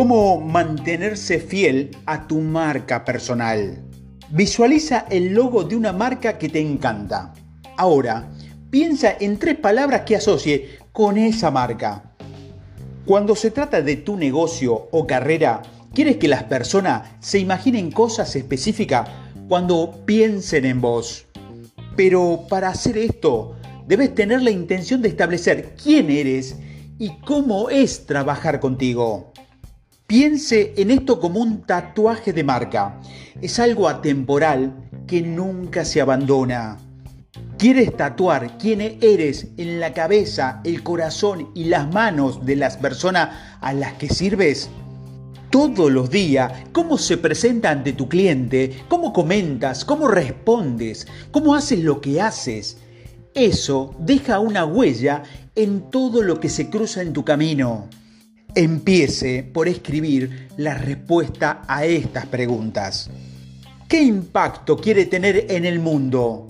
Cómo 0.00 0.40
mantenerse 0.40 1.38
fiel 1.40 1.90
a 2.06 2.26
tu 2.26 2.38
marca 2.38 3.04
personal. 3.04 3.84
Visualiza 4.30 5.04
el 5.10 5.34
logo 5.34 5.62
de 5.62 5.76
una 5.76 5.92
marca 5.92 6.38
que 6.38 6.48
te 6.48 6.58
encanta. 6.58 7.34
Ahora, 7.76 8.32
piensa 8.70 9.14
en 9.20 9.38
tres 9.38 9.58
palabras 9.58 10.04
que 10.06 10.16
asocie 10.16 10.78
con 10.92 11.18
esa 11.18 11.50
marca. 11.50 12.14
Cuando 13.04 13.36
se 13.36 13.50
trata 13.50 13.82
de 13.82 13.96
tu 13.96 14.16
negocio 14.16 14.88
o 14.90 15.06
carrera, 15.06 15.60
¿quieres 15.92 16.16
que 16.16 16.28
las 16.28 16.44
personas 16.44 17.10
se 17.20 17.38
imaginen 17.38 17.90
cosas 17.90 18.34
específicas 18.36 19.06
cuando 19.48 20.00
piensen 20.06 20.64
en 20.64 20.80
vos? 20.80 21.26
Pero 21.94 22.46
para 22.48 22.70
hacer 22.70 22.96
esto, 22.96 23.54
debes 23.86 24.14
tener 24.14 24.40
la 24.40 24.50
intención 24.50 25.02
de 25.02 25.08
establecer 25.08 25.74
quién 25.74 26.08
eres 26.08 26.56
y 26.98 27.18
cómo 27.26 27.68
es 27.68 28.06
trabajar 28.06 28.60
contigo. 28.60 29.29
Piense 30.10 30.74
en 30.76 30.90
esto 30.90 31.20
como 31.20 31.38
un 31.38 31.62
tatuaje 31.62 32.32
de 32.32 32.42
marca. 32.42 33.00
Es 33.40 33.60
algo 33.60 33.88
atemporal 33.88 34.90
que 35.06 35.22
nunca 35.22 35.84
se 35.84 36.00
abandona. 36.00 36.78
¿Quieres 37.56 37.96
tatuar 37.96 38.58
quién 38.58 38.80
eres 38.80 39.46
en 39.56 39.78
la 39.78 39.92
cabeza, 39.92 40.62
el 40.64 40.82
corazón 40.82 41.52
y 41.54 41.66
las 41.66 41.94
manos 41.94 42.44
de 42.44 42.56
las 42.56 42.76
personas 42.76 43.28
a 43.60 43.72
las 43.72 43.92
que 43.92 44.08
sirves? 44.08 44.68
Todos 45.48 45.92
los 45.92 46.10
días, 46.10 46.54
cómo 46.72 46.98
se 46.98 47.16
presenta 47.16 47.70
ante 47.70 47.92
tu 47.92 48.08
cliente, 48.08 48.82
cómo 48.88 49.12
comentas, 49.12 49.84
cómo 49.84 50.08
respondes, 50.08 51.06
cómo 51.30 51.54
haces 51.54 51.84
lo 51.84 52.00
que 52.00 52.20
haces. 52.20 52.78
Eso 53.32 53.94
deja 54.00 54.40
una 54.40 54.64
huella 54.64 55.22
en 55.54 55.88
todo 55.88 56.20
lo 56.22 56.40
que 56.40 56.48
se 56.48 56.68
cruza 56.68 57.00
en 57.00 57.12
tu 57.12 57.24
camino. 57.24 57.86
Empiece 58.54 59.44
por 59.44 59.68
escribir 59.68 60.48
la 60.56 60.74
respuesta 60.74 61.62
a 61.68 61.84
estas 61.84 62.26
preguntas. 62.26 63.08
¿Qué 63.88 64.02
impacto 64.02 64.76
quiere 64.76 65.06
tener 65.06 65.46
en 65.50 65.64
el 65.64 65.78
mundo? 65.78 66.48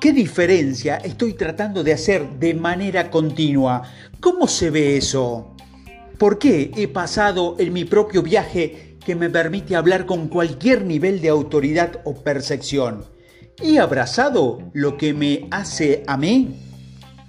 ¿Qué 0.00 0.12
diferencia 0.12 0.96
estoy 0.96 1.34
tratando 1.34 1.84
de 1.84 1.92
hacer 1.92 2.28
de 2.40 2.54
manera 2.54 3.10
continua? 3.10 3.82
¿Cómo 4.18 4.48
se 4.48 4.70
ve 4.70 4.96
eso? 4.96 5.54
¿Por 6.18 6.38
qué 6.38 6.72
he 6.76 6.88
pasado 6.88 7.54
en 7.58 7.72
mi 7.72 7.84
propio 7.84 8.22
viaje 8.22 8.96
que 9.04 9.14
me 9.14 9.30
permite 9.30 9.76
hablar 9.76 10.06
con 10.06 10.28
cualquier 10.28 10.84
nivel 10.84 11.20
de 11.20 11.28
autoridad 11.28 12.00
o 12.04 12.14
percepción? 12.24 13.04
¿He 13.62 13.78
abrazado 13.78 14.58
lo 14.72 14.96
que 14.96 15.14
me 15.14 15.46
hace 15.52 16.02
a 16.08 16.16
mí? 16.16 16.56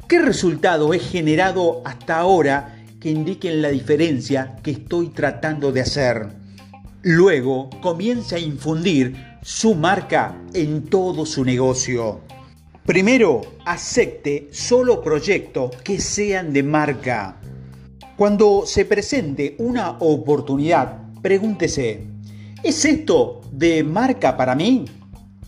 ¿Qué 0.07 0.19
resultado 0.19 0.94
he 0.94 0.99
generado 0.99 1.81
hasta 1.85 2.17
ahora 2.17 2.80
que 3.02 3.09
indiquen 3.09 3.63
la 3.63 3.69
diferencia 3.69 4.57
que 4.61 4.71
estoy 4.71 5.09
tratando 5.09 5.71
de 5.71 5.81
hacer. 5.81 6.27
Luego 7.02 7.71
comienza 7.81 8.35
a 8.35 8.39
infundir 8.39 9.16
su 9.41 9.73
marca 9.73 10.39
en 10.53 10.83
todo 10.83 11.25
su 11.25 11.44
negocio. 11.44 12.22
Primero, 12.85 13.41
acepte 13.66 14.49
solo 14.52 15.02
proyectos 15.02 15.75
que 15.77 15.99
sean 15.99 16.53
de 16.53 16.61
marca. 16.61 17.38
Cuando 18.16 18.67
se 18.67 18.85
presente 18.85 19.55
una 19.57 19.97
oportunidad, 19.99 20.99
pregúntese, 21.23 22.05
¿es 22.61 22.85
esto 22.85 23.41
de 23.52 23.83
marca 23.83 24.38
para 24.38 24.53
mí? 24.53 24.85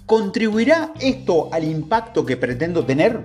¿Contribuirá 0.08 0.92
esto 1.00 1.50
al 1.54 1.66
impacto 1.66 2.26
que 2.26 2.36
pretendo 2.36 2.84
tener? 2.84 3.20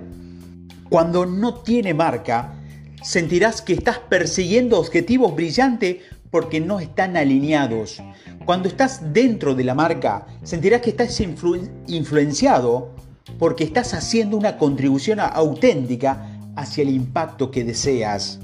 Cuando 0.91 1.25
no 1.25 1.55
tiene 1.55 1.95
marca, 1.95 2.58
sentirás 3.03 3.63
que 3.63 3.75
estás 3.75 3.99
persiguiendo 3.99 4.79
objetivos 4.79 5.35
brillantes 5.35 5.99
porque 6.31 6.61
no 6.61 6.81
están 6.81 7.17
alineados. 7.17 8.03
Cuando 8.45 8.69
estás 8.69 9.13
dentro 9.13 9.55
de 9.55 9.65
la 9.65 9.75
marca, 9.75 10.27
sentirás 10.43 10.83
que 10.83 10.91
estás 10.91 11.21
influenciado 11.21 12.95
porque 13.39 13.65
estás 13.65 13.95
haciendo 13.95 14.37
una 14.37 14.57
contribución 14.57 15.21
auténtica 15.21 16.39
hacia 16.57 16.83
el 16.83 16.91
impacto 16.91 17.51
que 17.51 17.65
deseas. 17.65 18.41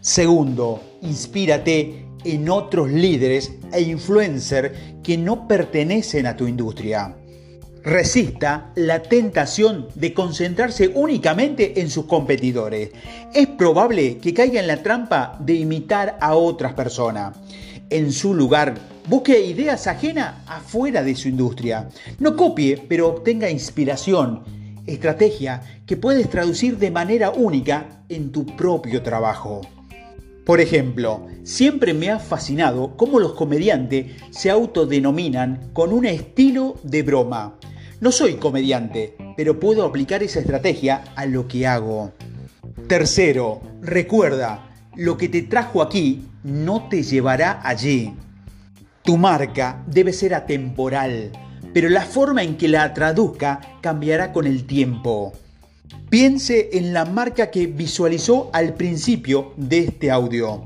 Segundo, 0.00 0.80
inspírate 1.02 2.06
en 2.24 2.48
otros 2.48 2.90
líderes 2.90 3.52
e 3.72 3.82
influencers 3.82 4.72
que 5.02 5.16
no 5.16 5.48
pertenecen 5.48 6.26
a 6.26 6.36
tu 6.36 6.46
industria 6.46 7.16
resista 7.82 8.72
la 8.74 9.02
tentación 9.02 9.88
de 9.94 10.12
concentrarse 10.12 10.90
únicamente 10.94 11.80
en 11.80 11.90
sus 11.90 12.06
competidores. 12.06 12.90
Es 13.34 13.46
probable 13.46 14.18
que 14.18 14.34
caiga 14.34 14.60
en 14.60 14.66
la 14.66 14.82
trampa 14.82 15.36
de 15.40 15.54
imitar 15.54 16.18
a 16.20 16.34
otras 16.34 16.74
personas. 16.74 17.36
En 17.88 18.12
su 18.12 18.34
lugar, 18.34 18.74
busque 19.08 19.40
ideas 19.40 19.86
ajenas 19.86 20.34
afuera 20.46 21.02
de 21.02 21.16
su 21.16 21.28
industria. 21.28 21.88
No 22.18 22.36
copie, 22.36 22.76
pero 22.88 23.08
obtenga 23.08 23.50
inspiración, 23.50 24.44
estrategia 24.86 25.62
que 25.86 25.96
puedes 25.96 26.30
traducir 26.30 26.78
de 26.78 26.90
manera 26.90 27.30
única 27.30 28.04
en 28.08 28.30
tu 28.30 28.46
propio 28.46 29.02
trabajo. 29.02 29.62
Por 30.50 30.60
ejemplo, 30.60 31.28
siempre 31.44 31.94
me 31.94 32.10
ha 32.10 32.18
fascinado 32.18 32.96
cómo 32.96 33.20
los 33.20 33.34
comediantes 33.34 34.06
se 34.30 34.50
autodenominan 34.50 35.70
con 35.72 35.92
un 35.92 36.04
estilo 36.04 36.74
de 36.82 37.04
broma. 37.04 37.54
No 38.00 38.10
soy 38.10 38.34
comediante, 38.34 39.14
pero 39.36 39.60
puedo 39.60 39.84
aplicar 39.84 40.24
esa 40.24 40.40
estrategia 40.40 41.04
a 41.14 41.24
lo 41.26 41.46
que 41.46 41.68
hago. 41.68 42.14
Tercero, 42.88 43.60
recuerda, 43.80 44.74
lo 44.96 45.16
que 45.16 45.28
te 45.28 45.42
trajo 45.42 45.82
aquí 45.82 46.24
no 46.42 46.88
te 46.88 47.04
llevará 47.04 47.60
allí. 47.62 48.12
Tu 49.04 49.16
marca 49.16 49.84
debe 49.86 50.12
ser 50.12 50.34
atemporal, 50.34 51.30
pero 51.72 51.88
la 51.88 52.02
forma 52.02 52.42
en 52.42 52.56
que 52.56 52.66
la 52.66 52.92
traduzca 52.92 53.60
cambiará 53.80 54.32
con 54.32 54.48
el 54.48 54.66
tiempo. 54.66 55.32
Piense 56.08 56.70
en 56.72 56.92
la 56.92 57.04
marca 57.04 57.50
que 57.50 57.66
visualizó 57.66 58.50
al 58.52 58.74
principio 58.74 59.52
de 59.56 59.78
este 59.80 60.10
audio. 60.10 60.64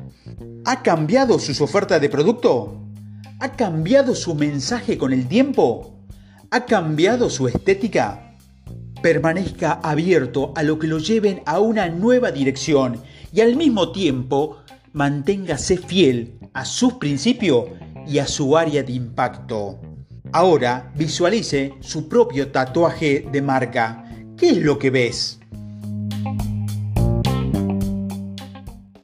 ¿Ha 0.64 0.82
cambiado 0.82 1.38
su 1.38 1.62
oferta 1.62 1.98
de 1.98 2.08
producto? 2.08 2.80
¿Ha 3.40 3.52
cambiado 3.52 4.14
su 4.14 4.34
mensaje 4.34 4.96
con 4.96 5.12
el 5.12 5.28
tiempo? 5.28 5.98
¿Ha 6.50 6.64
cambiado 6.64 7.28
su 7.28 7.48
estética? 7.48 8.36
Permanezca 9.02 9.72
abierto 9.82 10.52
a 10.56 10.62
lo 10.62 10.78
que 10.78 10.86
lo 10.86 10.98
lleven 10.98 11.42
a 11.44 11.60
una 11.60 11.88
nueva 11.88 12.30
dirección 12.30 13.02
y 13.32 13.40
al 13.42 13.56
mismo 13.56 13.92
tiempo 13.92 14.58
manténgase 14.92 15.76
fiel 15.76 16.38
a 16.54 16.64
sus 16.64 16.94
principios 16.94 17.66
y 18.06 18.18
a 18.18 18.26
su 18.26 18.56
área 18.56 18.82
de 18.82 18.92
impacto. 18.92 19.78
Ahora 20.32 20.92
visualice 20.96 21.74
su 21.80 22.08
propio 22.08 22.50
tatuaje 22.50 23.26
de 23.30 23.42
marca. 23.42 24.03
¿Qué 24.36 24.50
es 24.50 24.56
lo 24.58 24.78
que 24.78 24.90
ves? 24.90 25.38